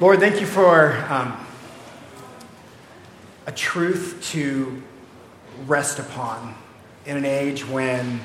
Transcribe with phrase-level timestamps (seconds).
[0.00, 1.46] Lord, thank you for um,
[3.46, 4.82] a truth to
[5.66, 6.56] rest upon
[7.06, 8.20] in an age when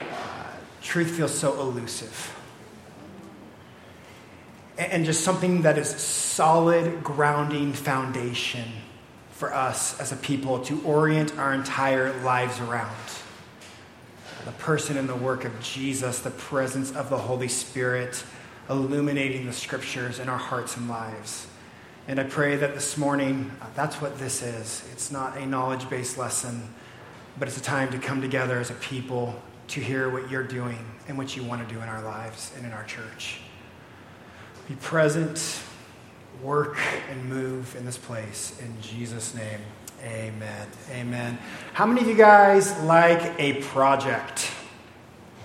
[0.00, 0.04] uh,
[0.80, 2.34] truth feels so elusive.
[4.78, 8.64] And, and just something that is solid, grounding foundation
[9.32, 12.96] for us as a people to orient our entire lives around.
[14.46, 18.24] The person and the work of Jesus, the presence of the Holy Spirit
[18.68, 21.46] illuminating the scriptures in our hearts and lives.
[22.08, 24.82] And I pray that this morning, uh, that's what this is.
[24.92, 26.62] It's not a knowledge based lesson,
[27.38, 30.78] but it's a time to come together as a people to hear what you're doing
[31.06, 33.40] and what you want to do in our lives and in our church.
[34.68, 35.62] Be present,
[36.42, 36.76] work,
[37.10, 38.60] and move in this place.
[38.60, 39.60] In Jesus' name,
[40.02, 40.66] amen.
[40.90, 41.38] Amen.
[41.72, 44.50] How many of you guys like a project?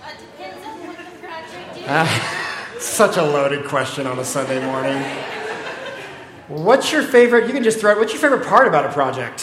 [0.02, 2.42] Uh, depends on what the project is.
[2.86, 5.02] Such a loaded question on a Sunday morning.
[6.48, 7.46] What's your favorite?
[7.46, 7.98] You can just throw it.
[7.98, 9.40] What's your favorite part about a project?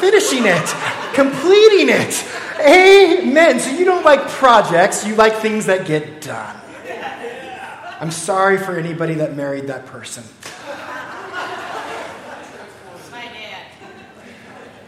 [0.00, 0.74] Finishing it,
[1.14, 2.24] completing it.
[2.58, 3.60] Amen.
[3.60, 6.56] So you don't like projects, you like things that get done.
[8.00, 10.24] I'm sorry for anybody that married that person.
[13.12, 13.66] My dad.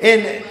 [0.00, 0.44] In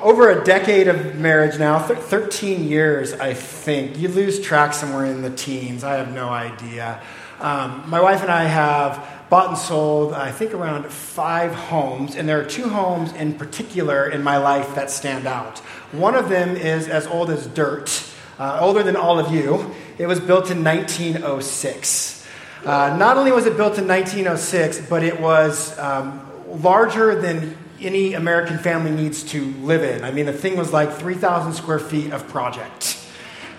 [0.00, 3.98] over a decade of marriage now, th- 13 years, I think.
[3.98, 5.84] You lose track somewhere in the teens.
[5.84, 7.00] I have no idea.
[7.40, 12.28] Um, my wife and I have bought and sold, I think, around five homes, and
[12.28, 15.58] there are two homes in particular in my life that stand out.
[15.92, 18.04] One of them is as old as dirt,
[18.38, 19.74] uh, older than all of you.
[19.98, 22.26] It was built in 1906.
[22.64, 26.20] Uh, not only was it built in 1906, but it was um,
[26.62, 30.04] larger than any American family needs to live in.
[30.04, 32.98] I mean, the thing was like 3,000 square feet of project.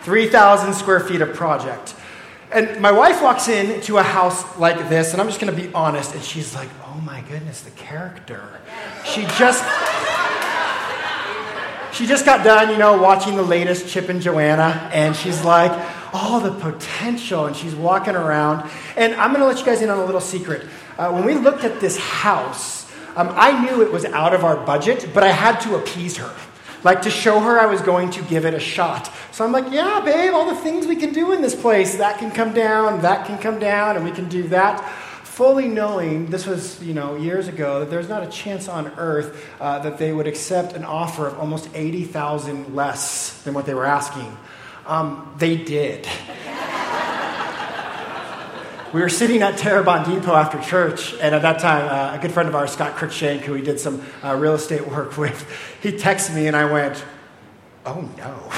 [0.01, 1.95] 3,000 square feet of project.
[2.51, 5.61] And my wife walks in to a house like this, and I'm just going to
[5.61, 8.61] be honest, and she's like, oh my goodness, the character.
[9.05, 9.63] She just.
[11.93, 15.71] She just got done, you know, watching the latest Chip and Joanna, and she's like,
[16.13, 18.69] all the potential, and she's walking around.
[18.95, 20.67] And I'm going to let you guys in on a little secret.
[20.97, 22.76] Uh, when we looked at this house,
[23.17, 26.31] um, I knew it was out of our budget, but I had to appease her.
[26.83, 29.11] Like to show her I was going to give it a shot.
[29.31, 31.97] So I'm like, yeah, babe, all the things we can do in this place.
[31.97, 34.87] That can come down, that can come down, and we can do that.
[35.23, 39.43] Fully knowing this was, you know, years ago, that there's not a chance on earth
[39.59, 43.85] uh, that they would accept an offer of almost 80,000 less than what they were
[43.85, 44.37] asking.
[44.85, 46.07] Um, they did
[48.93, 52.31] we were sitting at Terrebonne Depot after church, and at that time, uh, a good
[52.31, 55.45] friend of ours, Scott Cruikshank, who we did some uh, real estate work with,
[55.81, 57.03] he texted me, and I went,
[57.85, 58.49] "Oh no."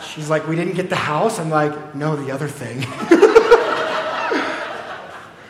[0.14, 2.82] She's like, "We didn't get the house." I'm like, "No, the other thing."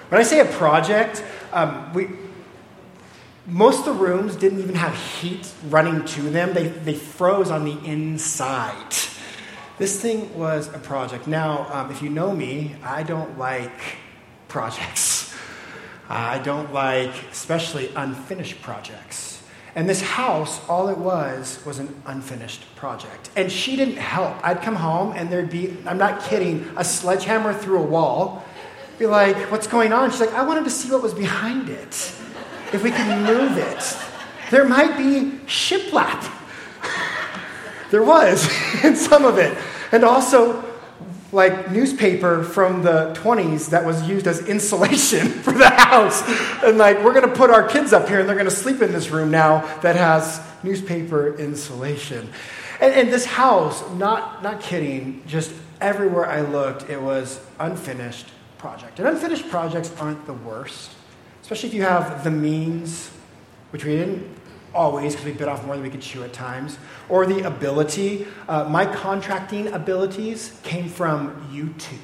[0.09, 2.09] when I say a project, um, we
[3.47, 7.65] most of the rooms didn't even have heat running to them; they they froze on
[7.65, 8.95] the inside.
[9.79, 11.29] This thing was a project.
[11.29, 13.97] Now, um, if you know me, I don't like
[14.49, 15.33] projects.
[16.09, 19.41] I don't like, especially unfinished projects.
[19.77, 23.31] And this house, all it was, was an unfinished project.
[23.37, 24.37] And she didn't help.
[24.45, 28.45] I'd come home and there'd be, I'm not kidding, a sledgehammer through a wall.
[28.99, 30.11] Be like, what's going on?
[30.11, 32.13] She's like, I wanted to see what was behind it.
[32.73, 33.97] If we could move it.
[34.51, 36.29] There might be shiplap.
[37.93, 38.49] there was
[38.85, 39.57] in some of it.
[39.93, 40.65] And also,
[41.33, 46.23] like newspaper from the 20s that was used as insulation for the house.
[46.63, 48.81] And like, we're going to put our kids up here and they're going to sleep
[48.81, 52.29] in this room now that has newspaper insulation.
[52.81, 58.99] And, and this house, not, not kidding, just everywhere I looked, it was unfinished project.
[58.99, 60.93] And unfinished projects aren't the worst,
[61.43, 63.11] especially if you have the means,
[63.71, 64.38] which we didn't
[64.79, 66.79] always because we bit off more than we could chew at times,
[67.09, 68.27] or the ability.
[68.49, 71.99] Uh, my contracting abilities came from YouTube.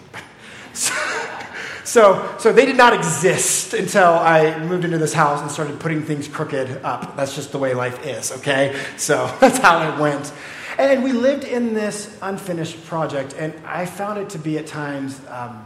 [1.85, 6.03] so, so they did not exist until I moved into this house and started putting
[6.03, 7.17] things crooked up.
[7.17, 8.77] That's just the way life is, okay?
[8.97, 10.32] So that's how it went.
[10.77, 15.20] And we lived in this unfinished project, and I found it to be at times
[15.29, 15.65] um,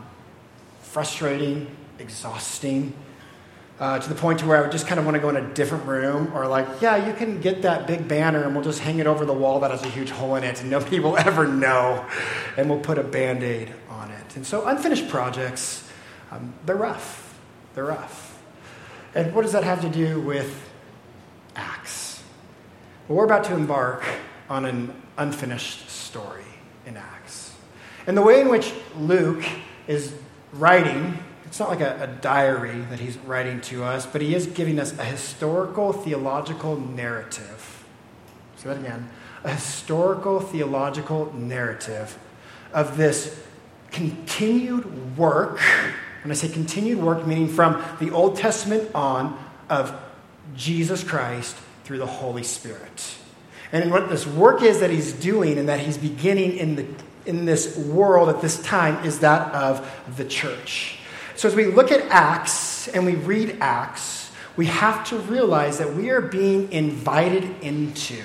[0.82, 1.66] frustrating,
[1.98, 2.92] exhausting
[3.80, 5.36] uh, to the point to where I would just kind of want to go in
[5.36, 8.80] a different room, or like, yeah, you can get that big banner and we'll just
[8.80, 11.16] hang it over the wall that has a huge hole in it, and nobody will
[11.16, 12.04] ever know,
[12.56, 14.36] and we'll put a band aid on it.
[14.36, 15.88] And so, unfinished projects,
[16.30, 17.38] um, they're rough.
[17.74, 18.40] They're rough.
[19.14, 20.68] And what does that have to do with
[21.56, 22.22] Acts?
[23.06, 24.04] Well, we're about to embark
[24.50, 26.44] on an unfinished story
[26.86, 27.54] in Acts.
[28.06, 29.44] And the way in which Luke
[29.86, 30.14] is
[30.52, 31.18] writing,
[31.48, 34.78] it's not like a, a, diary that he's writing to us, but he is giving
[34.78, 37.86] us a historical theological narrative.
[38.56, 39.08] Say that again.
[39.44, 42.18] A historical theological narrative
[42.74, 43.42] of this
[43.90, 45.58] continued work.
[46.22, 49.98] When I say continued work, meaning from the Old Testament on, of
[50.54, 53.16] Jesus Christ through the Holy Spirit.
[53.72, 56.86] And what this work is that he's doing and that he's beginning in, the,
[57.24, 60.97] in this world at this time is that of the church.
[61.38, 65.94] So as we look at Acts and we read Acts, we have to realize that
[65.94, 68.20] we are being invited into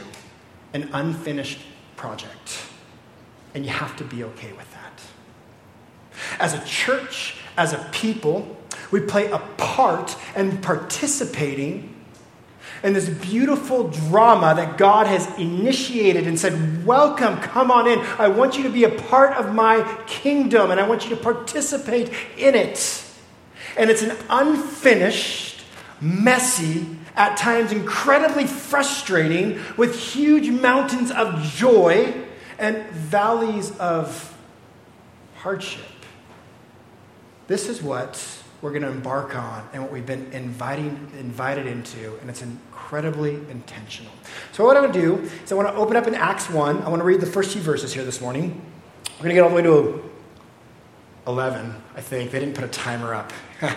[0.74, 1.60] an unfinished
[1.96, 2.58] project.
[3.54, 5.00] And you have to be okay with that.
[6.40, 8.58] As a church, as a people,
[8.90, 11.93] we play a part in participating
[12.84, 18.00] in this beautiful drama that God has initiated and said, Welcome, come on in.
[18.20, 21.22] I want you to be a part of my kingdom and I want you to
[21.22, 23.06] participate in it.
[23.78, 25.62] And it's an unfinished,
[26.02, 26.86] messy,
[27.16, 32.14] at times incredibly frustrating, with huge mountains of joy
[32.58, 34.36] and valleys of
[35.36, 35.86] hardship.
[37.48, 42.18] This is what we're going to embark on and what we've been inviting, invited into,
[42.22, 44.14] and it's incredibly intentional.
[44.54, 46.82] So, what I want to do is I want to open up in Acts 1.
[46.82, 48.62] I want to read the first few verses here this morning.
[49.18, 50.10] We're going to get all the way to
[51.28, 52.32] 11, I think.
[52.32, 53.34] They didn't put a timer up.
[53.62, 53.70] I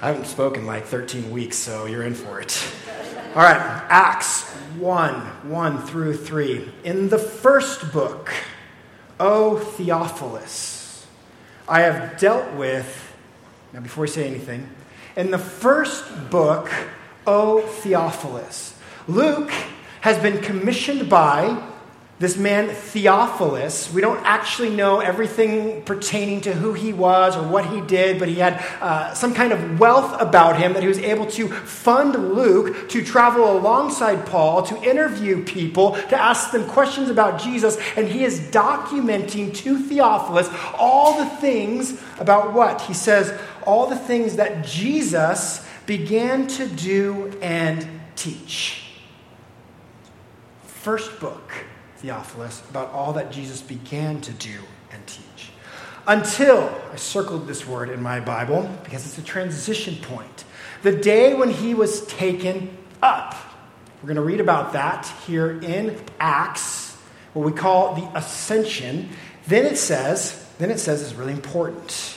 [0.00, 2.58] haven't spoken like 13 weeks, so you're in for it.
[3.34, 3.60] All right,
[3.90, 4.48] Acts
[4.78, 5.12] 1
[5.50, 6.72] 1 through 3.
[6.84, 8.32] In the first book,
[9.18, 10.79] O Theophilus,
[11.70, 13.14] I have dealt with,
[13.72, 14.68] now before we say anything,
[15.16, 16.68] in the first book,
[17.28, 18.76] O Theophilus,
[19.06, 19.52] Luke
[20.00, 21.69] has been commissioned by
[22.20, 27.64] this man, Theophilus, we don't actually know everything pertaining to who he was or what
[27.64, 30.98] he did, but he had uh, some kind of wealth about him that he was
[30.98, 37.08] able to fund Luke to travel alongside Paul, to interview people, to ask them questions
[37.08, 37.78] about Jesus.
[37.96, 42.82] And he is documenting to Theophilus all the things about what?
[42.82, 43.32] He says,
[43.64, 48.82] all the things that Jesus began to do and teach.
[50.66, 51.50] First book
[52.00, 54.58] Theophilus, about all that Jesus began to do
[54.90, 55.50] and teach.
[56.06, 60.44] Until, I circled this word in my Bible because it's a transition point,
[60.82, 63.34] the day when he was taken up.
[64.02, 66.96] We're going to read about that here in Acts,
[67.34, 69.10] what we call the ascension.
[69.46, 72.16] Then it says, then it says it's really important.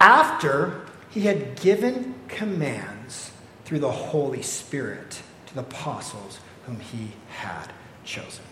[0.00, 3.30] After he had given commands
[3.64, 7.72] through the Holy Spirit to the apostles whom he had
[8.04, 8.44] chosen.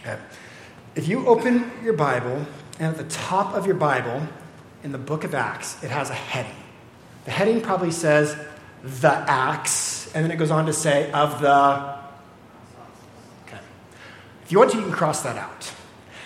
[0.00, 0.18] Okay.
[0.94, 2.46] If you open your Bible,
[2.78, 4.26] and at the top of your Bible,
[4.82, 6.56] in the book of Acts, it has a heading.
[7.24, 8.36] The heading probably says,
[8.82, 11.98] the Acts, and then it goes on to say, of the.
[13.46, 13.58] Okay.
[14.44, 15.72] If you want to, you can cross that out.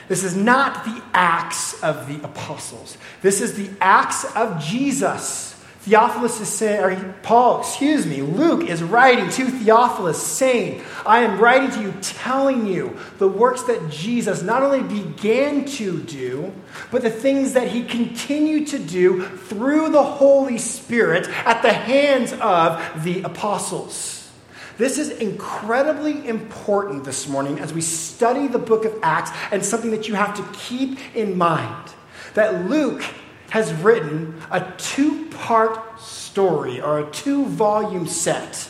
[0.09, 5.52] This is not the Acts of the apostles, this is the Acts of Jesus.
[5.83, 11.41] Theophilus is saying, or Paul, excuse me, Luke is writing to Theophilus saying, I am
[11.41, 16.53] writing to you, telling you the works that Jesus not only began to do,
[16.93, 22.33] but the things that he continued to do through the Holy Spirit at the hands
[22.35, 24.31] of the apostles.
[24.79, 29.91] This is incredibly important this morning as we study the book of Acts and something
[29.91, 31.93] that you have to keep in mind
[32.35, 33.03] that Luke
[33.53, 38.67] has written a two part story or a two volume set.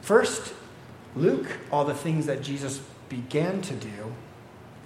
[0.00, 0.54] First,
[1.14, 2.80] Luke, all the things that Jesus
[3.10, 4.14] began to do,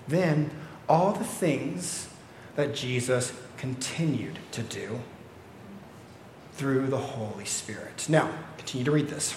[0.08, 0.50] then,
[0.88, 2.08] all the things
[2.56, 4.98] that Jesus continued to do
[6.54, 8.06] through the Holy Spirit.
[8.08, 9.36] Now, continue to read this.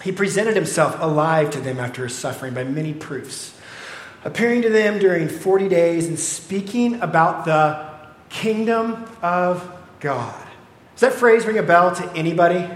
[0.00, 3.52] He presented himself alive to them after his suffering by many proofs,
[4.24, 7.87] appearing to them during 40 days and speaking about the
[8.28, 9.70] kingdom of
[10.00, 10.46] God.
[10.94, 12.68] Does that phrase ring a bell to anybody?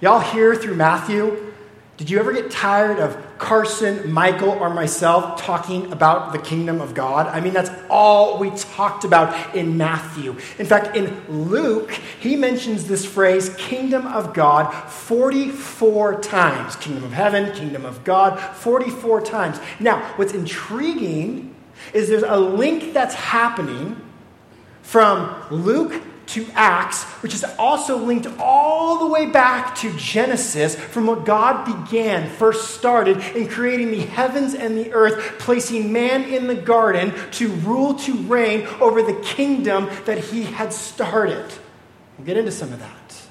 [0.00, 1.52] Y'all hear through Matthew?
[1.98, 6.94] Did you ever get tired of Carson, Michael, or myself talking about the kingdom of
[6.94, 7.28] God?
[7.28, 10.36] I mean, that's all we talked about in Matthew.
[10.58, 16.74] In fact, in Luke, he mentions this phrase, kingdom of God, 44 times.
[16.74, 19.60] Kingdom of heaven, kingdom of God, 44 times.
[19.78, 21.54] Now, what's intriguing
[21.94, 24.01] is there's a link that's happening
[24.92, 31.06] from Luke to Acts, which is also linked all the way back to Genesis from
[31.06, 36.46] what God began, first started in creating the heavens and the earth, placing man in
[36.46, 41.50] the garden to rule, to reign over the kingdom that he had started.
[42.18, 43.22] We'll get into some of that.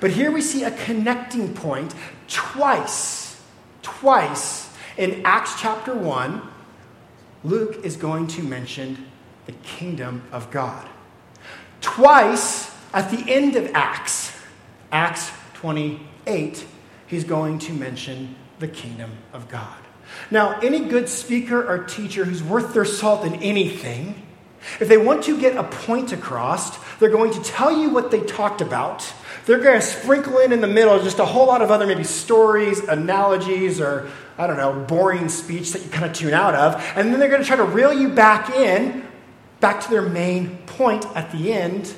[0.00, 1.94] But here we see a connecting point
[2.26, 3.40] twice,
[3.82, 6.42] twice in Acts chapter 1.
[7.44, 9.06] Luke is going to mention
[9.46, 10.88] the kingdom of God.
[11.86, 14.36] Twice at the end of Acts,
[14.90, 16.66] Acts 28,
[17.06, 19.78] he's going to mention the kingdom of God.
[20.28, 24.20] Now, any good speaker or teacher who's worth their salt in anything,
[24.80, 28.20] if they want to get a point across, they're going to tell you what they
[28.20, 29.10] talked about.
[29.46, 32.02] They're going to sprinkle in in the middle just a whole lot of other maybe
[32.02, 36.74] stories, analogies, or I don't know, boring speech that you kind of tune out of.
[36.96, 39.05] And then they're going to try to reel you back in
[39.60, 41.94] back to their main point at the end,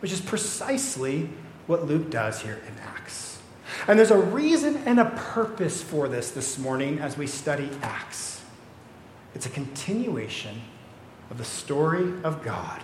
[0.00, 1.28] which is precisely
[1.66, 3.38] what Luke does here in Acts.
[3.86, 8.42] And there's a reason and a purpose for this this morning as we study Acts.
[9.34, 10.60] It's a continuation
[11.30, 12.80] of the story of God,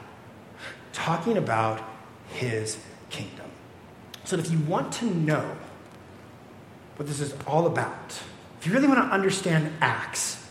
[0.93, 1.83] talking about
[2.29, 2.79] his
[3.11, 3.47] kingdom.
[4.25, 5.57] So, if you want to know
[6.97, 8.21] what this is all about,
[8.61, 10.47] if you really want to understand Acts,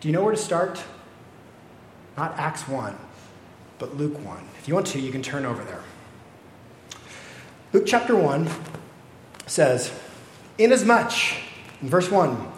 [0.00, 0.82] do you know where to start?
[2.16, 2.96] Not Acts 1,
[3.78, 4.38] but Luke 1.
[4.58, 5.82] If you want to, you can turn over there.
[7.72, 8.48] Luke chapter 1
[9.46, 9.92] says,
[10.58, 11.12] Inasmuch,
[11.82, 12.52] in verse 1,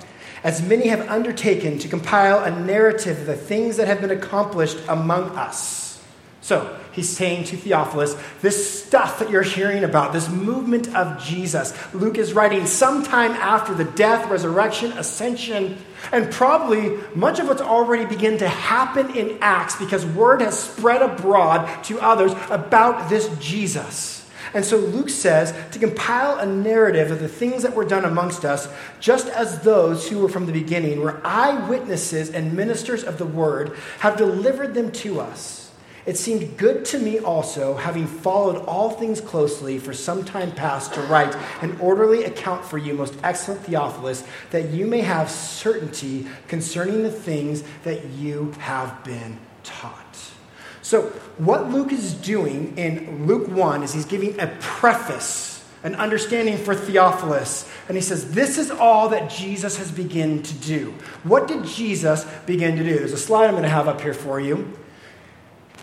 [0.45, 4.79] as many have undertaken to compile a narrative of the things that have been accomplished
[4.89, 6.03] among us.
[6.41, 11.75] So, he's saying to Theophilus, this stuff that you're hearing about, this movement of Jesus,
[11.95, 15.79] Luke is writing sometime after the death, resurrection, ascension,
[16.13, 21.03] and probably much of what's already begun to happen in Acts because word has spread
[21.03, 24.19] abroad to others about this Jesus.
[24.55, 28.45] And so Luke says to compile a narrative of the things that were done amongst
[28.45, 28.69] us,
[29.01, 33.77] just as those who were from the beginning were eyewitnesses and ministers of the word
[34.01, 35.68] have delivered them to us.
[36.09, 40.95] It seemed good to me also, having followed all things closely for some time past,
[40.95, 46.27] to write an orderly account for you, most excellent Theophilus, that you may have certainty
[46.49, 50.33] concerning the things that you have been taught.
[50.81, 51.03] So,
[51.37, 56.75] what Luke is doing in Luke 1 is he's giving a preface, an understanding for
[56.75, 57.71] Theophilus.
[57.87, 60.95] And he says, This is all that Jesus has begun to do.
[61.23, 62.97] What did Jesus begin to do?
[62.97, 64.73] There's a slide I'm going to have up here for you.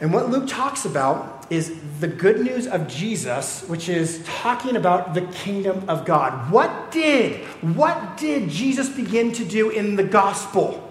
[0.02, 5.14] And what Luke talks about is the good news of Jesus, which is talking about
[5.14, 6.52] the kingdom of God.
[6.52, 10.82] What did, what did Jesus begin to do in the gospel?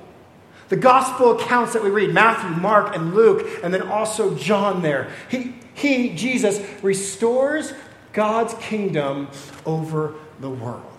[0.68, 5.10] The gospel accounts that we read, Matthew, Mark, and Luke, and then also John there.
[5.28, 7.74] He, he Jesus, restores
[8.12, 9.28] God's kingdom
[9.66, 10.93] over the world.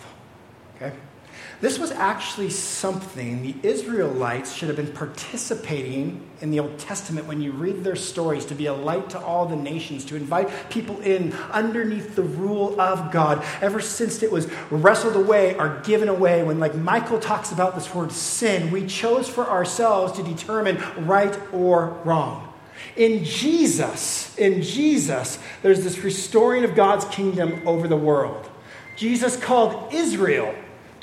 [1.62, 7.42] This was actually something the Israelites should have been participating in the Old Testament when
[7.42, 11.00] you read their stories to be a light to all the nations, to invite people
[11.00, 13.44] in underneath the rule of God.
[13.62, 17.94] Ever since it was wrestled away or given away, when, like Michael talks about this
[17.96, 22.54] word sin, we chose for ourselves to determine right or wrong.
[22.98, 28.50] In Jesus, in Jesus, there's this restoring of God's kingdom over the world.
[28.98, 30.54] Jesus called Israel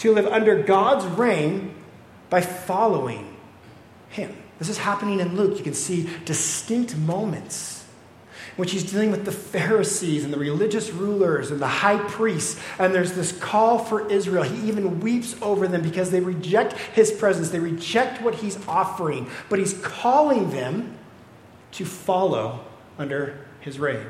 [0.03, 1.77] to live under God's reign
[2.29, 3.37] by following
[4.09, 4.37] Him.
[4.59, 5.57] This is happening in Luke.
[5.57, 7.85] You can see distinct moments
[8.51, 12.61] in which he's dealing with the Pharisees and the religious rulers and the high priests.
[12.81, 14.43] And there's this call for Israel.
[14.43, 19.31] He even weeps over them because they reject his presence, they reject what he's offering.
[19.49, 20.99] But he's calling them
[21.73, 22.65] to follow
[22.99, 24.05] under his reign.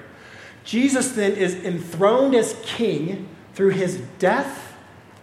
[0.65, 4.72] Jesus then is enthroned as king through his death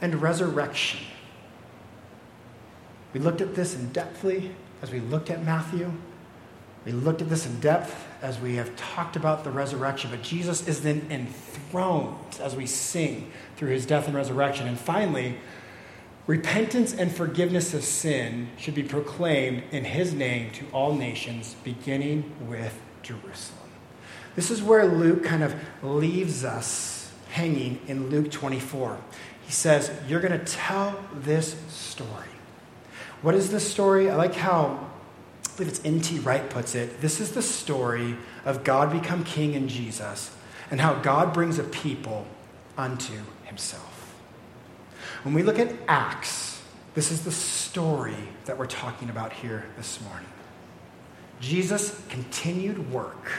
[0.01, 1.00] and resurrection.
[3.13, 4.51] We looked at this in depthly
[4.82, 5.91] as we looked at Matthew.
[6.86, 10.68] We looked at this in depth as we have talked about the resurrection, but Jesus
[10.68, 14.68] is then enthroned as we sing through his death and resurrection.
[14.68, 15.38] And finally,
[16.27, 22.32] repentance and forgiveness of sin should be proclaimed in his name to all nations, beginning
[22.48, 23.70] with Jerusalem.
[24.36, 28.98] This is where Luke kind of leaves us hanging in Luke 24.
[29.50, 32.27] He says, You're going to tell this story.
[33.24, 34.08] What is this story?
[34.08, 34.91] I like how,
[35.44, 36.20] I believe it's N.T.
[36.20, 37.01] Wright puts it.
[37.01, 38.15] This is the story
[38.46, 40.29] of God become king in Jesus
[40.70, 42.27] and how God brings a people
[42.77, 43.15] unto
[43.46, 44.13] himself.
[45.24, 46.62] When we look at Acts,
[46.94, 50.29] this is the story that we're talking about here this morning.
[51.41, 53.32] Jesus' continued work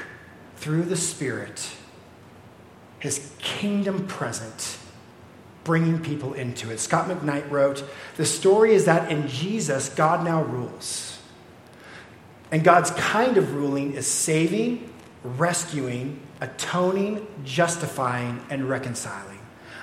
[0.57, 1.71] through the Spirit
[2.99, 4.77] his kingdom present,
[5.65, 6.81] bringing people into it.
[6.81, 7.85] Scot McKnight wrote
[8.17, 11.19] The story is that in Jesus, God now rules.
[12.53, 19.39] And God's kind of ruling is saving, rescuing, atoning, justifying, and reconciling.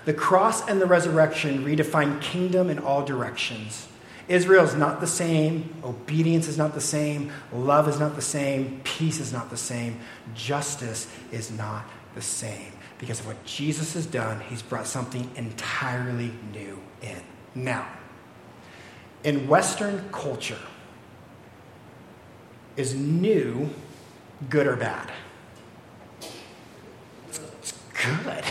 [0.05, 3.87] The cross and the resurrection redefine kingdom in all directions.
[4.27, 8.81] Israel is not the same, obedience is not the same, love is not the same,
[8.83, 9.99] peace is not the same,
[10.35, 12.73] justice is not the same.
[12.99, 17.21] Because of what Jesus has done, he's brought something entirely new in.
[17.53, 17.87] Now,
[19.23, 20.59] in Western culture,
[22.75, 23.69] is new
[24.49, 25.11] good or bad?
[27.27, 28.43] It's good.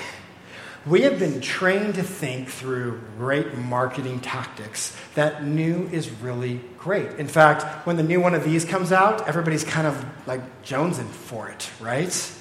[0.87, 7.19] We have been trained to think through great marketing tactics that new is really great.
[7.19, 11.09] In fact, when the new one of these comes out, everybody's kind of like jonesing
[11.09, 12.33] for it, right?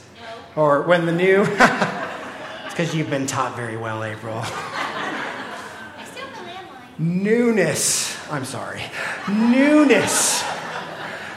[0.56, 0.62] No.
[0.62, 1.42] Or when the new.
[1.48, 4.38] it's because you've been taught very well, April.
[4.44, 7.00] I still have a landline.
[7.00, 8.32] Newness.
[8.32, 8.82] I'm sorry.
[9.30, 10.44] Newness.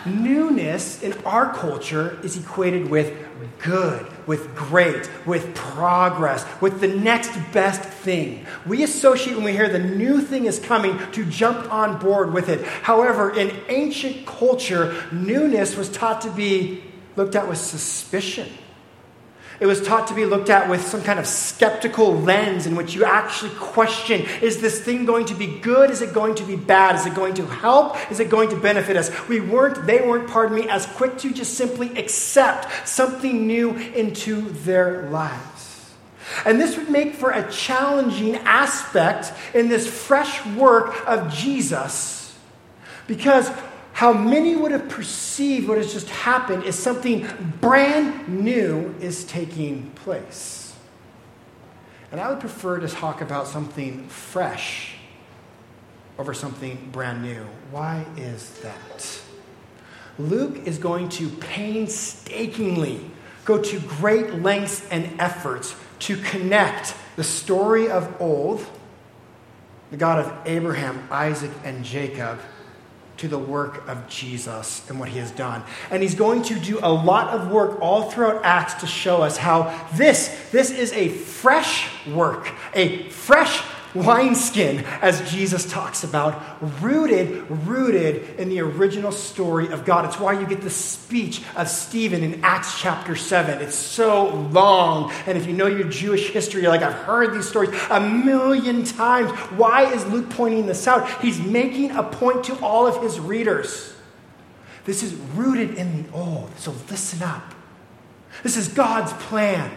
[0.07, 3.15] Newness in our culture is equated with
[3.59, 8.47] good, with great, with progress, with the next best thing.
[8.67, 12.49] We associate when we hear the new thing is coming to jump on board with
[12.49, 12.65] it.
[12.65, 16.83] However, in ancient culture, newness was taught to be
[17.17, 18.49] looked at with suspicion.
[19.61, 22.95] It was taught to be looked at with some kind of skeptical lens in which
[22.95, 25.91] you actually question is this thing going to be good?
[25.91, 26.95] Is it going to be bad?
[26.95, 27.97] Is it going to help?
[28.11, 29.11] Is it going to benefit us?
[29.29, 34.43] We weren't, they weren't, pardon me, as quick to just simply accept something new into
[34.43, 35.95] their lives.
[36.45, 42.19] And this would make for a challenging aspect in this fresh work of Jesus
[43.09, 43.51] because
[43.99, 47.27] how many would have perceived what has just happened is something
[47.61, 50.73] brand new is taking place.
[52.13, 54.95] And I would prefer to talk about something fresh
[56.17, 57.45] over something brand new.
[57.73, 59.21] Why is that?
[60.17, 63.01] Luke is going to painstakingly
[63.45, 65.75] go to great lengths and efforts
[66.07, 68.65] to connect the story of old,
[69.91, 72.39] the God of Abraham, Isaac, and Jacob,
[73.19, 75.63] to the work of Jesus and what he has done.
[75.91, 79.37] And he's going to do a lot of work all throughout Acts to show us
[79.37, 83.63] how this, this is a fresh work, a fresh
[83.95, 90.05] wineskin, as Jesus talks about, rooted, rooted in the original story of God.
[90.05, 93.61] It's why you get the speech of Stephen in Acts chapter 7.
[93.61, 95.13] It's so long.
[95.27, 98.85] And if you know your Jewish history, you're like, I've heard these stories a million
[98.85, 99.31] times.
[99.53, 101.23] Why is Luke pointing this out?
[101.23, 103.95] He's making a point to all of his readers.
[104.85, 107.55] This is rooted in the old, so listen up.
[108.43, 109.71] This is God's plan,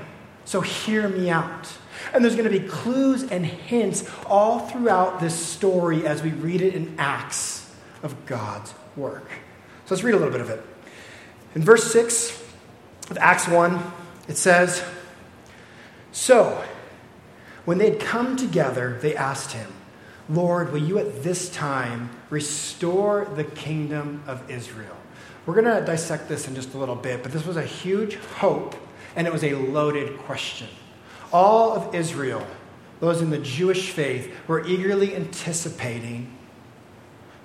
[0.46, 1.68] so hear me out.
[2.14, 6.62] And there's going to be clues and hints all throughout this story as we read
[6.62, 9.30] it in Acts of God's work.
[9.86, 10.64] So let's read a little bit of it.
[11.56, 12.42] In verse 6
[13.10, 13.80] of Acts 1,
[14.28, 14.84] it says
[16.12, 16.64] So,
[17.66, 19.72] when they had come together, they asked him,
[20.30, 24.96] Lord, will you at this time restore the kingdom of Israel?
[25.46, 28.16] We're going to dissect this in just a little bit, but this was a huge
[28.16, 28.76] hope,
[29.16, 30.68] and it was a loaded question.
[31.32, 32.46] All of Israel,
[33.00, 36.36] those in the Jewish faith, were eagerly anticipating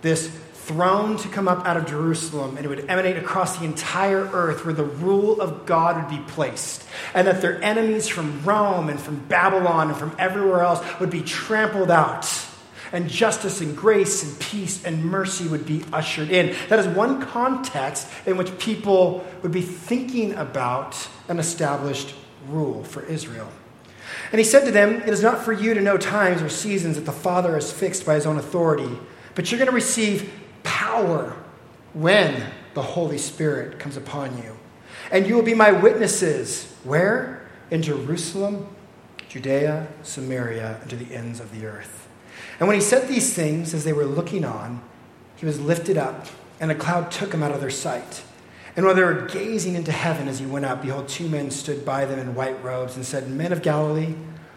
[0.02, 0.30] this
[0.66, 4.64] throne to come up out of Jerusalem and it would emanate across the entire earth
[4.64, 6.84] where the rule of God would be placed.
[7.14, 11.22] And that their enemies from Rome and from Babylon and from everywhere else would be
[11.22, 12.28] trampled out.
[12.92, 16.56] And justice and grace and peace and mercy would be ushered in.
[16.68, 22.14] That is one context in which people would be thinking about an established
[22.48, 23.50] rule for Israel.
[24.32, 26.96] And he said to them, It is not for you to know times or seasons
[26.96, 28.98] that the Father has fixed by his own authority,
[29.34, 31.36] but you're going to receive power
[31.92, 34.56] when the Holy Spirit comes upon you.
[35.10, 36.74] And you will be my witnesses.
[36.84, 37.48] Where?
[37.70, 38.74] In Jerusalem,
[39.28, 42.08] Judea, Samaria, and to the ends of the earth.
[42.58, 44.82] And when he said these things, as they were looking on,
[45.36, 46.26] he was lifted up,
[46.60, 48.22] and a cloud took him out of their sight.
[48.76, 51.84] And while they were gazing into heaven as he went up, behold, two men stood
[51.84, 54.14] by them in white robes and said, Men of Galilee,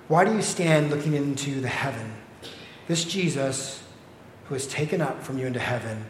[0.09, 2.13] why do you stand looking into the heaven?
[2.87, 3.81] This Jesus,
[4.45, 6.05] who is taken up from you into heaven,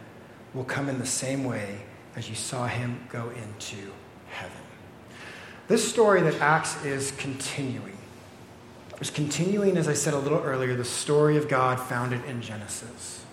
[0.53, 1.83] will come in the same way
[2.15, 3.91] as you saw him go into
[4.29, 4.57] heaven.
[5.67, 7.99] This story that Acts is continuing
[9.01, 13.23] is continuing, as I said a little earlier, the story of God founded in Genesis.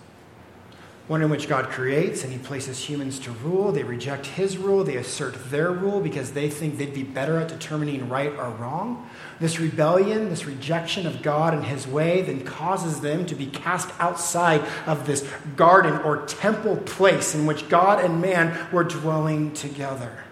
[1.07, 3.71] One in which God creates and he places humans to rule.
[3.71, 7.47] They reject his rule, they assert their rule because they think they'd be better at
[7.47, 9.09] determining right or wrong.
[9.39, 13.89] This rebellion, this rejection of God and his way, then causes them to be cast
[13.99, 20.23] outside of this garden or temple place in which God and man were dwelling together.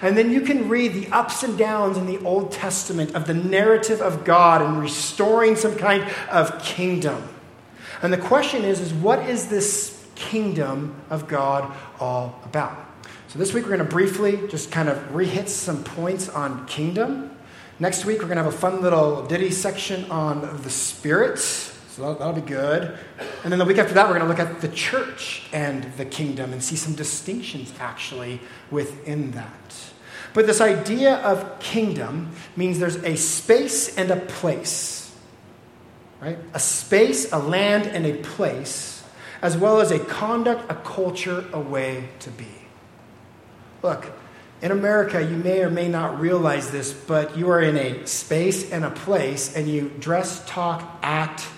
[0.00, 3.34] And then you can read the ups and downs in the Old Testament of the
[3.34, 7.28] narrative of God and restoring some kind of kingdom.
[8.00, 12.76] And the question is, is what is this kingdom of God all about?
[13.28, 17.36] So this week we're going to briefly just kind of rehit some points on kingdom.
[17.78, 21.70] Next week we're going to have a fun little ditty section on the spirits.
[21.90, 22.96] So that'll, that'll, be good.
[23.42, 26.04] And then the week after that, we're going to look at the church and the
[26.04, 29.92] kingdom and see some distinctions actually within that.
[30.32, 35.14] But this idea of kingdom means there's a space and a place,
[36.20, 36.38] right?
[36.54, 38.91] A space, a land, and a place
[39.42, 42.46] as well as a conduct, a culture, a way to be.
[43.82, 44.12] Look,
[44.62, 48.70] in America, you may or may not realize this, but you are in a space
[48.70, 51.48] and a place, and you dress, talk, act,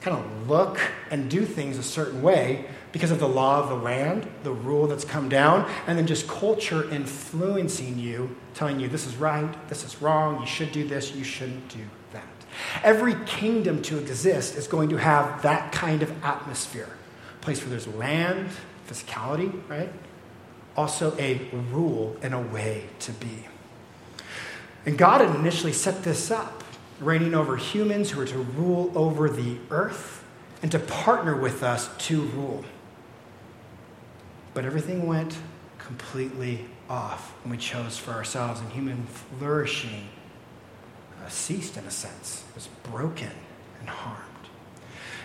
[0.00, 3.74] kind of look, and do things a certain way because of the law of the
[3.74, 9.06] land, the rule that's come down, and then just culture influencing you, telling you this
[9.06, 11.80] is right, this is wrong, you should do this, you shouldn't do
[12.82, 16.88] Every kingdom to exist is going to have that kind of atmosphere.
[17.40, 18.50] A place where there's land,
[18.88, 19.92] physicality, right?
[20.76, 21.40] Also a
[21.70, 23.46] rule and a way to be.
[24.86, 26.62] And God had initially set this up,
[27.00, 30.24] reigning over humans who were to rule over the earth
[30.62, 32.64] and to partner with us to rule.
[34.52, 35.36] But everything went
[35.78, 40.08] completely off when we chose for ourselves, and human flourishing
[41.32, 43.30] ceased in a sense, was broken
[43.80, 44.20] and harmed.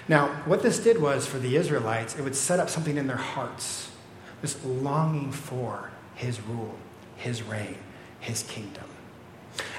[0.07, 3.17] Now, what this did was for the Israelites, it would set up something in their
[3.17, 3.91] hearts
[4.41, 6.75] this longing for his rule,
[7.17, 7.77] his reign,
[8.19, 8.85] his kingdom.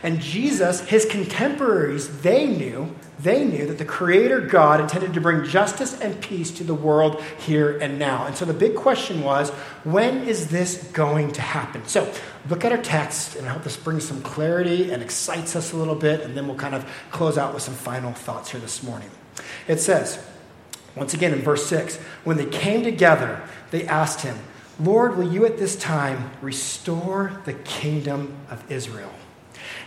[0.03, 5.45] And Jesus, his contemporaries, they knew, they knew that the Creator God intended to bring
[5.45, 8.25] justice and peace to the world here and now.
[8.25, 9.51] And so the big question was,
[9.85, 11.87] when is this going to happen?
[11.87, 12.11] So
[12.49, 15.77] look at our text, and I hope this brings some clarity and excites us a
[15.77, 18.83] little bit, and then we'll kind of close out with some final thoughts here this
[18.83, 19.11] morning.
[19.69, 20.25] It says,
[20.97, 24.39] once again in verse 6, when they came together, they asked him,
[24.81, 29.13] Lord, will you at this time restore the kingdom of Israel?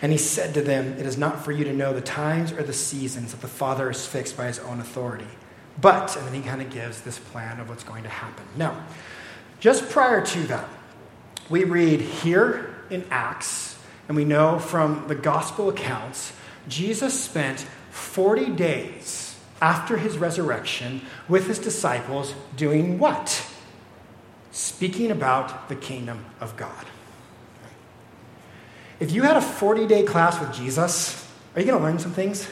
[0.03, 2.61] And he said to them, It is not for you to know the times or
[2.61, 5.29] the seasons that the Father has fixed by his own authority.
[5.79, 8.45] But, and then he kind of gives this plan of what's going to happen.
[8.57, 8.85] Now,
[9.61, 10.67] just prior to that,
[11.49, 16.33] we read here in Acts, and we know from the gospel accounts,
[16.67, 23.49] Jesus spent 40 days after his resurrection with his disciples doing what?
[24.51, 26.85] Speaking about the kingdom of God.
[29.03, 32.13] If you had a 40 day class with Jesus, are you going to learn some
[32.13, 32.47] things?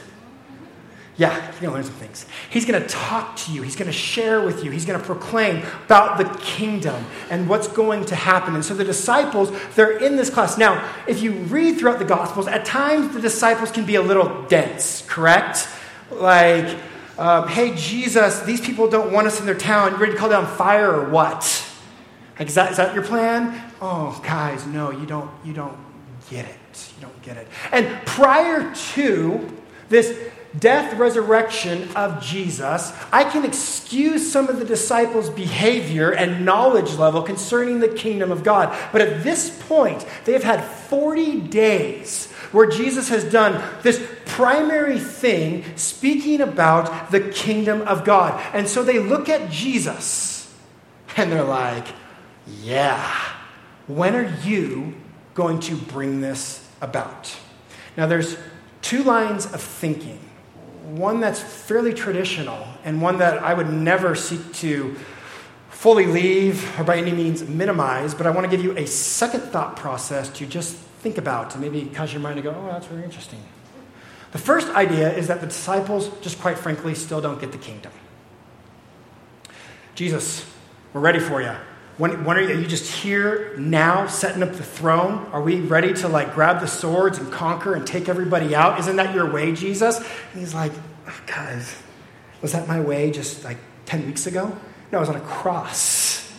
[1.15, 2.25] Yeah, you're going to learn some things.
[2.49, 3.61] He's going to talk to you.
[3.61, 4.69] He's going to share with you.
[4.69, 8.53] He's going to proclaim about the kingdom and what's going to happen.
[8.53, 10.57] And so the disciples, they're in this class.
[10.57, 14.43] Now, if you read throughout the Gospels, at times the disciples can be a little
[14.49, 15.69] dense, correct?
[16.09, 16.77] Like,
[17.17, 19.93] um, hey, Jesus, these people don't want us in their town.
[19.93, 21.65] You ready to call down fire or what?
[22.37, 23.71] Like, is that, is that your plan?
[23.81, 25.90] Oh, guys, no, you don't, you don't
[26.31, 26.91] get it.
[26.97, 27.47] You don't get it.
[27.71, 29.57] And prior to
[29.89, 30.17] this
[30.57, 37.21] death resurrection of Jesus, I can excuse some of the disciples' behavior and knowledge level
[37.21, 38.77] concerning the kingdom of God.
[38.91, 44.99] But at this point, they have had 40 days where Jesus has done this primary
[44.99, 48.41] thing, speaking about the kingdom of God.
[48.53, 50.53] And so they look at Jesus
[51.15, 51.87] and they're like,
[52.61, 53.13] yeah,
[53.87, 54.95] when are you
[55.33, 57.35] going to bring this about?
[57.97, 58.37] Now, there's
[58.81, 60.19] two lines of thinking
[60.95, 64.95] one that's fairly traditional, and one that I would never seek to
[65.69, 69.41] fully leave or by any means minimize, but I want to give you a second
[69.41, 72.87] thought process to just think about, to maybe cause your mind to go, oh, that's
[72.87, 73.39] very interesting.
[74.31, 77.91] The first idea is that the disciples, just quite frankly, still don't get the kingdom.
[79.95, 80.45] Jesus,
[80.93, 81.53] we're ready for you.
[82.01, 85.27] When, when are, you, are you just here now setting up the throne?
[85.31, 88.79] Are we ready to like grab the swords and conquer and take everybody out?
[88.79, 89.99] Isn't that your way, Jesus?
[89.99, 90.71] And he's like,
[91.07, 91.75] oh, guys,
[92.41, 94.57] was that my way just like 10 weeks ago?
[94.91, 96.33] No, I was on a cross.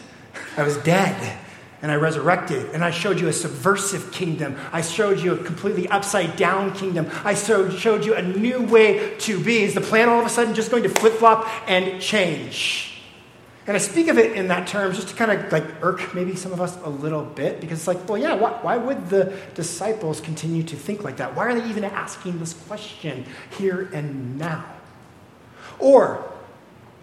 [0.56, 1.38] I was dead
[1.80, 4.56] and I resurrected, and I showed you a subversive kingdom.
[4.72, 7.08] I showed you a completely upside down kingdom.
[7.22, 9.62] I showed, showed you a new way to be.
[9.62, 12.91] Is the plan all of a sudden just going to flip flop and change?
[13.66, 16.34] And I speak of it in that term just to kind of like irk maybe
[16.34, 19.38] some of us a little bit because it's like, well, yeah, why, why, would the
[19.54, 21.36] disciples continue to think like that?
[21.36, 23.24] Why are they even asking this question
[23.56, 24.64] here and now?
[25.78, 26.28] Or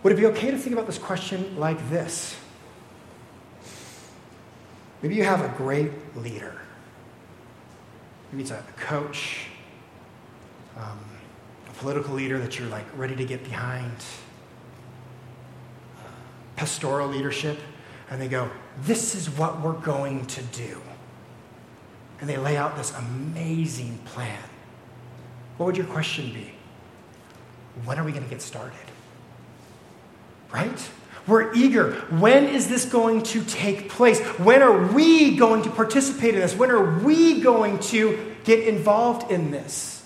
[0.03, 2.35] would it be okay to think about this question like this?
[5.01, 6.59] Maybe you have a great leader.
[8.31, 9.45] Maybe it's a coach,
[10.77, 10.99] um,
[11.69, 13.95] a political leader that you're like ready to get behind
[16.59, 17.57] pastoral leadership,
[18.09, 20.81] and they go, This is what we're going to do.
[22.19, 24.43] And they lay out this amazing plan.
[25.55, 26.51] What would your question be?
[27.85, 28.77] When are we going to get started?
[30.51, 30.89] Right?
[31.27, 31.93] We're eager.
[32.09, 34.19] When is this going to take place?
[34.37, 36.55] When are we going to participate in this?
[36.55, 40.03] When are we going to get involved in this?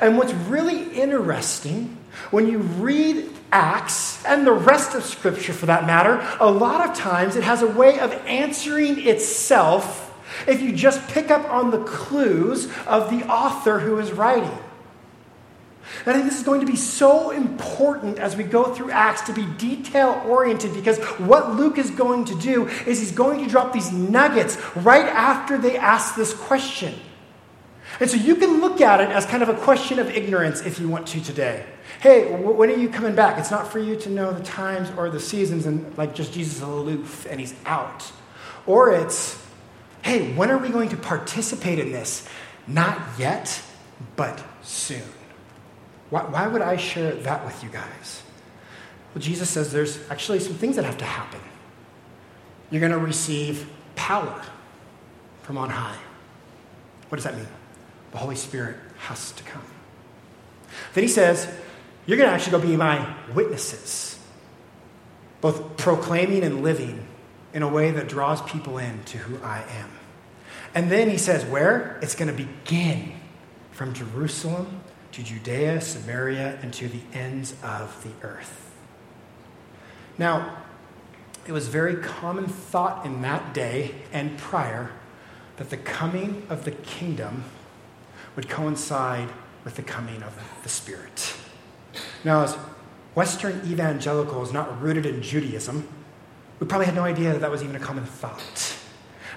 [0.00, 1.96] And what's really interesting
[2.30, 6.94] when you read Acts, and the rest of Scripture for that matter, a lot of
[6.94, 10.04] times it has a way of answering itself
[10.46, 14.58] if you just pick up on the clues of the author who is writing.
[16.04, 19.22] And I think this is going to be so important as we go through Acts
[19.22, 23.50] to be detail oriented because what Luke is going to do is he's going to
[23.50, 26.94] drop these nuggets right after they ask this question.
[28.00, 30.78] And so you can look at it as kind of a question of ignorance if
[30.78, 31.64] you want to today.
[32.00, 33.38] Hey, when are you coming back?
[33.38, 36.56] It's not for you to know the times or the seasons and like just Jesus
[36.56, 38.12] is aloof and he's out.
[38.66, 39.42] Or it's,
[40.02, 42.28] hey, when are we going to participate in this?
[42.66, 43.60] Not yet,
[44.14, 45.02] but soon.
[46.10, 48.22] Why, why would I share that with you guys?
[49.14, 51.40] Well, Jesus says there's actually some things that have to happen.
[52.70, 54.42] You're going to receive power
[55.42, 55.96] from on high.
[57.08, 57.48] What does that mean?
[58.18, 59.62] The Holy Spirit has to come.
[60.92, 61.46] Then he says,
[62.04, 64.18] You're going to actually go be my witnesses,
[65.40, 67.06] both proclaiming and living
[67.54, 69.90] in a way that draws people in to who I am.
[70.74, 71.96] And then he says, Where?
[72.02, 73.12] It's going to begin
[73.70, 74.80] from Jerusalem
[75.12, 78.74] to Judea, Samaria, and to the ends of the earth.
[80.18, 80.64] Now,
[81.46, 84.90] it was very common thought in that day and prior
[85.56, 87.44] that the coming of the kingdom
[88.38, 89.28] would coincide
[89.64, 91.34] with the coming of the Spirit.
[92.22, 92.54] Now, as
[93.16, 95.88] Western evangelicals not rooted in Judaism,
[96.60, 98.76] we probably had no idea that that was even a common thought.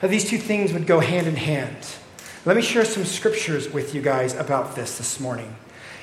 [0.01, 1.95] That these two things would go hand in hand.
[2.45, 5.55] Let me share some scriptures with you guys about this this morning.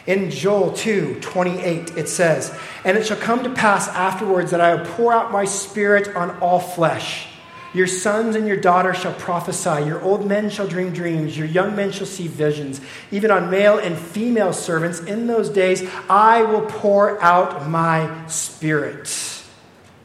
[0.09, 2.53] In Joel 2 28, it says,
[2.85, 6.37] And it shall come to pass afterwards that I will pour out my spirit on
[6.41, 7.28] all flesh.
[7.75, 9.87] Your sons and your daughters shall prophesy.
[9.87, 11.37] Your old men shall dream dreams.
[11.37, 12.81] Your young men shall see visions.
[13.11, 19.07] Even on male and female servants, in those days, I will pour out my spirit.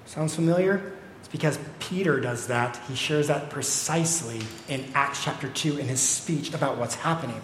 [0.05, 0.93] Sounds familiar?
[1.19, 2.77] It's because Peter does that.
[2.87, 7.41] He shares that precisely in Acts chapter 2 in his speech about what's happening.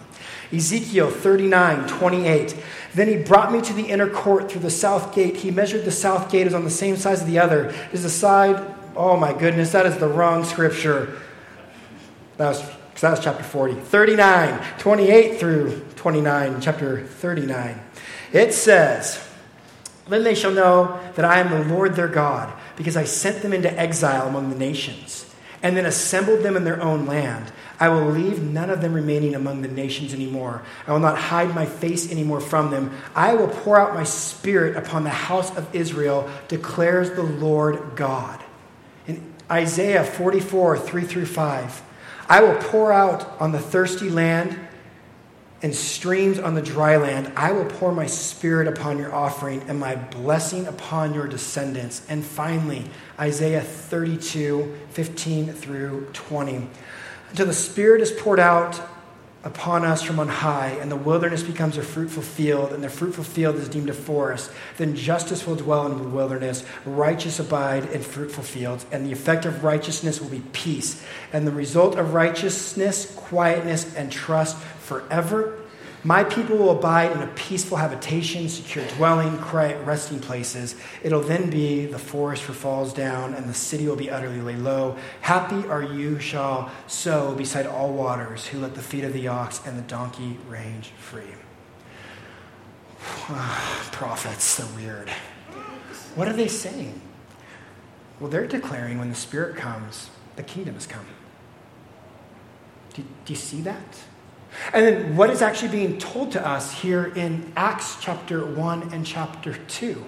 [0.52, 2.56] Ezekiel 39, 28.
[2.94, 5.38] Then he brought me to the inner court through the south gate.
[5.38, 7.70] He measured the south gate as on the same size as the other.
[7.70, 11.18] It is the side Oh my goodness, that is the wrong scripture.
[12.36, 13.76] That was, that was chapter 40.
[13.76, 17.80] 39, 28 through 29, chapter 39.
[18.34, 19.26] It says,
[20.06, 23.54] Then they shall know that I am the Lord their God, because I sent them
[23.54, 27.52] into exile among the nations, and then assembled them in their own land.
[27.78, 30.62] I will leave none of them remaining among the nations anymore.
[30.86, 32.94] I will not hide my face anymore from them.
[33.14, 38.44] I will pour out my spirit upon the house of Israel, declares the Lord God.
[39.50, 41.82] Isaiah 44, 3 through 5.
[42.28, 44.58] I will pour out on the thirsty land
[45.62, 47.32] and streams on the dry land.
[47.36, 52.06] I will pour my spirit upon your offering and my blessing upon your descendants.
[52.08, 52.84] And finally,
[53.18, 56.68] Isaiah 32, 15 through 20.
[57.30, 58.80] Until the Spirit is poured out
[59.42, 63.24] upon us from on high, and the wilderness becomes a fruitful field, and the fruitful
[63.24, 68.02] field is deemed a forest, then justice will dwell in the wilderness, righteous abide in
[68.02, 73.14] fruitful fields, and the effect of righteousness will be peace, and the result of righteousness,
[73.16, 75.59] quietness, and trust forever.
[76.02, 80.74] My people will abide in a peaceful habitation, secure dwelling, quiet resting places.
[81.02, 84.60] It'll then be the forest for falls down, and the city will be utterly laid
[84.60, 84.96] low.
[85.20, 89.60] Happy are you shall sow beside all waters, who let the feet of the ox
[89.66, 91.34] and the donkey range free.
[93.28, 95.10] Ah, prophets, so weird.
[96.14, 96.98] What are they saying?
[98.18, 101.06] Well, they're declaring when the Spirit comes, the kingdom has come.
[102.94, 103.98] Do, do you see that?
[104.72, 109.06] And then what is actually being told to us here in Acts chapter 1 and
[109.06, 110.04] chapter 2?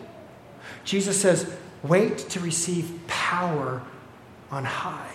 [0.84, 1.50] Jesus says,
[1.82, 3.82] Wait to receive power
[4.50, 5.10] on high.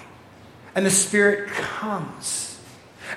[0.76, 2.60] And the Spirit comes.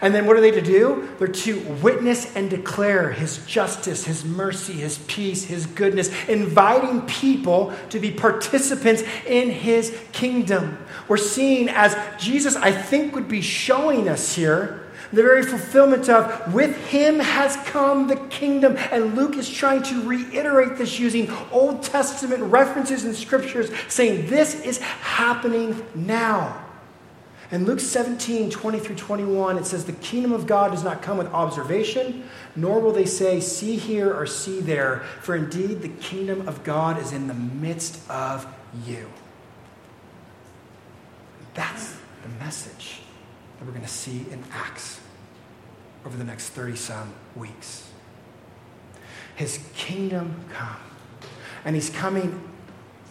[0.01, 1.09] And then what are they to do?
[1.19, 7.75] They're to witness and declare His justice, His mercy, His peace, His goodness, inviting people
[7.91, 10.79] to be participants in His kingdom.
[11.09, 16.55] We're seeing as Jesus, I think, would be showing us here the very fulfillment of
[16.55, 18.77] with him has come the kingdom.
[18.93, 24.61] And Luke is trying to reiterate this using Old Testament references and scriptures, saying this
[24.63, 26.65] is happening now.
[27.51, 31.19] In Luke 17, 20 through 21, it says, The kingdom of God does not come
[31.19, 32.23] with observation,
[32.55, 37.01] nor will they say, See here or see there, for indeed the kingdom of God
[37.03, 38.47] is in the midst of
[38.87, 39.11] you.
[41.55, 43.01] That's the message
[43.61, 45.01] that we're going to see in Acts
[46.07, 47.87] over the next 30 some weeks.
[49.37, 50.81] His kingdom come,
[51.65, 52.49] and he's coming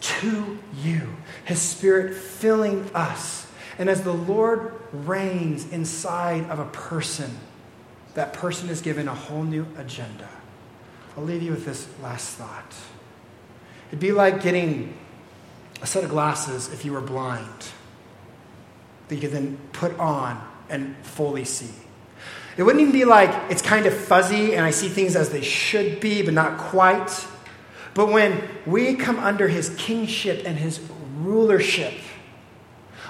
[0.02, 3.46] to you, his spirit filling us.
[3.78, 7.38] And as the Lord reigns inside of a person,
[8.16, 10.28] that person is given a whole new agenda.
[11.16, 12.74] I'll leave you with this last thought.
[13.90, 14.98] It'd be like getting
[15.82, 17.72] a set of glasses if you were blind
[19.10, 21.74] that you could then put on and fully see.
[22.58, 25.42] It wouldn't even be like it's kind of fuzzy and I see things as they
[25.42, 27.26] should be, but not quite.
[27.94, 30.80] But when we come under his kingship and his
[31.18, 31.94] rulership,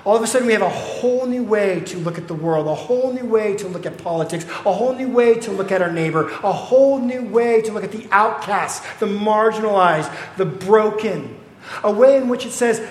[0.06, 2.68] all of a sudden we have a whole new way to look at the world,
[2.68, 5.82] a whole new way to look at politics, a whole new way to look at
[5.82, 11.38] our neighbor, a whole new way to look at the outcasts, the marginalized, the broken.
[11.84, 12.82] A way in which it says,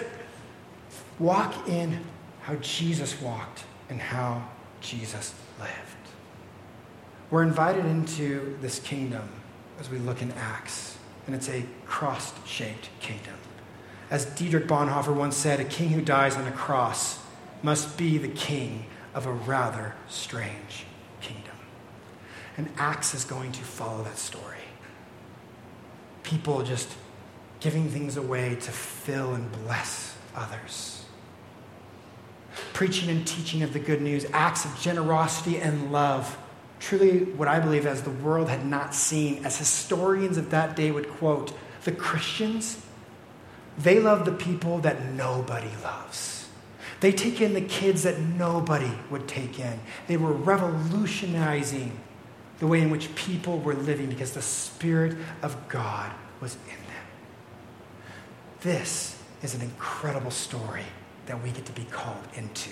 [1.19, 1.99] walk in
[2.49, 4.43] how Jesus walked and how
[4.81, 5.71] Jesus lived.
[7.31, 9.29] We're invited into this kingdom
[9.79, 13.35] as we look in Acts, and it's a cross shaped kingdom.
[14.11, 17.19] As Dietrich Bonhoeffer once said, a king who dies on a cross
[17.63, 20.87] must be the king of a rather strange
[21.21, 21.53] kingdom.
[22.57, 24.57] And Acts is going to follow that story.
[26.23, 26.89] People just
[27.61, 30.98] giving things away to fill and bless others
[32.73, 36.39] preaching and teaching of the good news, acts of generosity and love.
[36.81, 40.91] Truly, what I believe as the world had not seen, as historians of that day
[40.91, 41.53] would quote,
[41.85, 42.81] the Christians,
[43.77, 46.49] they love the people that nobody loves.
[47.01, 49.81] They take in the kids that nobody would take in.
[50.09, 51.99] They were revolutionizing
[52.59, 57.07] the way in which people were living because the Spirit of God was in them.
[58.61, 60.85] This is an incredible story
[61.29, 62.71] that we get to be called into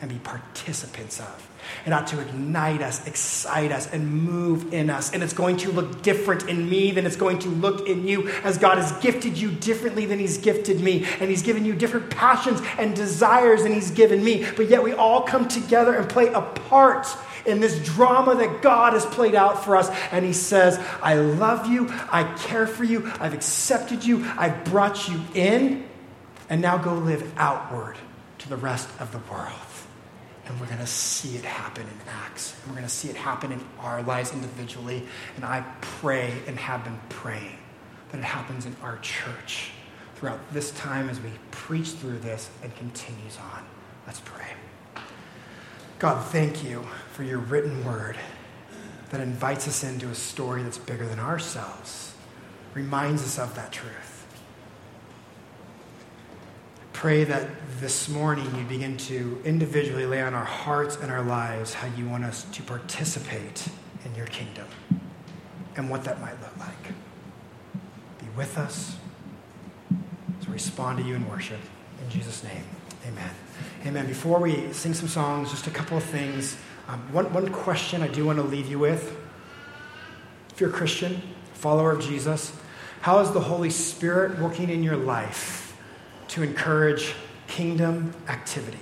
[0.00, 1.50] and be participants of.
[1.84, 5.12] It ought to ignite us, excite us, and move in us.
[5.12, 8.28] And it's going to look different in me than it's going to look in you,
[8.42, 11.06] as God has gifted you differently than He's gifted me.
[11.20, 14.46] And He's given you different passions and desires than He's given me.
[14.56, 17.06] But yet we all come together and play a part
[17.44, 19.90] in this drama that God has played out for us.
[20.12, 25.08] And He says, I love you, I care for you, I've accepted you, I've brought
[25.08, 25.89] you in
[26.50, 27.96] and now go live outward
[28.38, 29.54] to the rest of the world.
[30.46, 32.56] And we're going to see it happen in Acts.
[32.60, 35.06] And we're going to see it happen in our lives individually.
[35.36, 37.56] And I pray and have been praying
[38.10, 39.70] that it happens in our church
[40.16, 43.64] throughout this time as we preach through this and continues on.
[44.06, 44.48] Let's pray.
[46.00, 48.16] God, thank you for your written word
[49.10, 52.14] that invites us into a story that's bigger than ourselves,
[52.74, 54.09] reminds us of that truth
[57.00, 57.48] pray that
[57.80, 62.06] this morning you begin to individually lay on our hearts and our lives how you
[62.06, 63.68] want us to participate
[64.04, 64.66] in your kingdom
[65.76, 66.92] and what that might look like.
[68.18, 68.98] Be with us
[70.46, 71.60] we respond to you in worship.
[72.04, 72.64] In Jesus' name,
[73.06, 73.30] amen.
[73.86, 74.06] Amen.
[74.06, 76.58] Before we sing some songs, just a couple of things.
[76.86, 79.16] Um, one, one question I do want to leave you with.
[80.50, 81.22] If you're a Christian,
[81.54, 82.52] follower of Jesus,
[83.00, 85.69] how is the Holy Spirit working in your life?
[86.30, 87.14] To encourage
[87.46, 88.78] kingdom activity.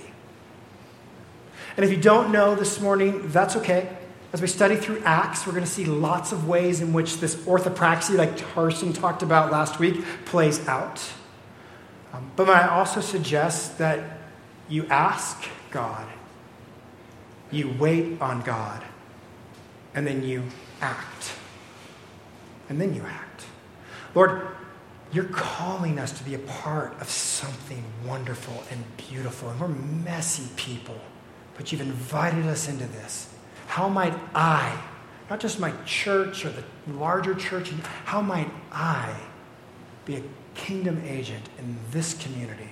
[1.75, 3.97] And if you don't know this morning, that's okay.
[4.31, 7.35] As we study through Acts, we're going to see lots of ways in which this
[7.35, 11.01] orthopraxy, like Tarson talked about last week, plays out.
[12.13, 14.19] Um, but I also suggest that
[14.67, 16.07] you ask God,
[17.49, 18.83] you wait on God,
[19.95, 20.43] and then you
[20.81, 21.33] act.
[22.67, 23.45] And then you act.
[24.13, 24.47] Lord,
[25.11, 29.49] you're calling us to be a part of something wonderful and beautiful.
[29.49, 30.99] And we're messy people,
[31.57, 33.33] but you've invited us into this.
[33.67, 34.79] How might I,
[35.29, 37.71] not just my church or the larger church,
[38.05, 39.15] how might I
[40.05, 40.23] be a
[40.55, 42.69] kingdom agent in this community.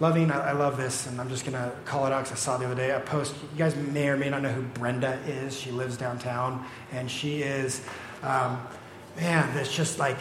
[0.00, 2.36] Loving, I, I love this, and I'm just going to call it out because I
[2.36, 3.34] saw the other day a post.
[3.52, 5.58] You guys may or may not know who Brenda is.
[5.58, 7.84] She lives downtown, and she is,
[8.22, 8.64] um,
[9.20, 10.18] man, that's just like,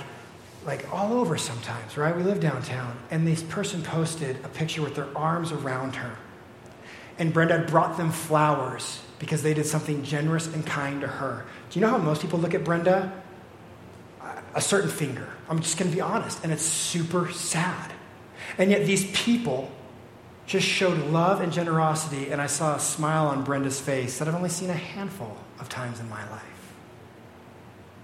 [0.65, 2.15] like all over sometimes, right?
[2.15, 6.17] We live downtown, and this person posted a picture with their arms around her.
[7.19, 11.45] And Brenda brought them flowers because they did something generous and kind to her.
[11.69, 13.11] Do you know how most people look at Brenda?
[14.53, 15.27] A certain finger.
[15.49, 17.91] I'm just going to be honest, and it's super sad.
[18.57, 19.71] And yet these people
[20.45, 24.35] just showed love and generosity, and I saw a smile on Brenda's face that I've
[24.35, 26.56] only seen a handful of times in my life.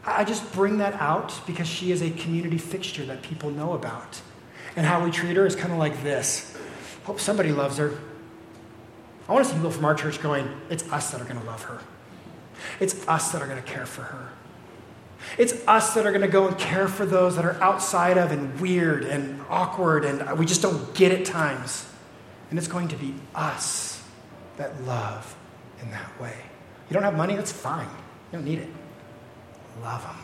[0.05, 4.21] I just bring that out because she is a community fixture that people know about.
[4.75, 6.57] And how we treat her is kind of like this
[7.03, 7.97] hope somebody loves her.
[9.27, 11.45] I want to see people from our church going, it's us that are going to
[11.45, 11.81] love her.
[12.79, 14.29] It's us that are going to care for her.
[15.37, 18.31] It's us that are going to go and care for those that are outside of
[18.31, 21.89] and weird and awkward and we just don't get at times.
[22.49, 24.03] And it's going to be us
[24.57, 25.35] that love
[25.81, 26.35] in that way.
[26.89, 27.35] You don't have money?
[27.35, 27.87] That's fine.
[28.31, 28.69] You don't need it.
[29.81, 30.15] Love them,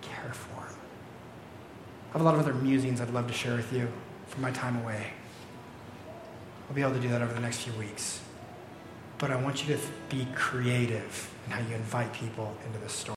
[0.00, 0.78] care for them.
[2.10, 3.88] I have a lot of other musings I'd love to share with you
[4.28, 5.08] from my time away.
[6.68, 8.20] I'll be able to do that over the next few weeks.
[9.18, 13.12] But I want you to be creative in how you invite people into this story.